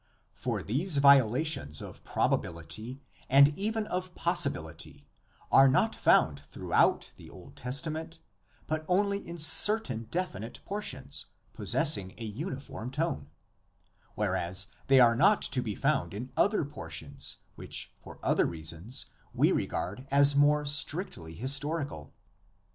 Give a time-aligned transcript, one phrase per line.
[0.33, 5.05] For these violations of probability and even of possibility
[5.51, 8.17] are not found throughout the Old Testament,
[8.65, 13.29] but only in certain definite portions possessing a uniform tone,
[14.15, 19.05] whereas they are not to be found in other por tions which for other reasons
[19.35, 20.81] we regard as more 10 THE LEGENDS OF GENESIS.
[21.15, 22.13] strictly historical.